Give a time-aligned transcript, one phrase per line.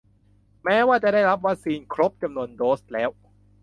[0.63, 3.09] แม้ว่าจะได้รับวัคซีนครบจำนวนโดสแล้ว